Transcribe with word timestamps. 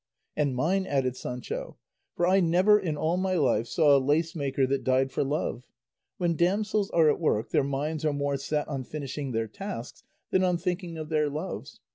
"And 0.35 0.55
mine," 0.55 0.87
added 0.87 1.15
Sancho; 1.15 1.77
"for 2.15 2.25
I 2.25 2.39
never 2.39 2.79
in 2.79 2.97
all 2.97 3.17
my 3.17 3.35
life 3.35 3.67
saw 3.67 3.95
a 3.95 3.99
lace 4.01 4.35
maker 4.35 4.65
that 4.65 4.83
died 4.83 5.11
for 5.11 5.23
love; 5.23 5.67
when 6.17 6.35
damsels 6.35 6.89
are 6.89 7.07
at 7.07 7.19
work 7.19 7.51
their 7.51 7.63
minds 7.63 8.03
are 8.03 8.11
more 8.11 8.37
set 8.37 8.67
on 8.67 8.83
finishing 8.83 9.31
their 9.31 9.47
tasks 9.47 10.01
than 10.31 10.43
on 10.43 10.57
thinking 10.57 10.97
of 10.97 11.09
their 11.09 11.29
loves. 11.29 11.81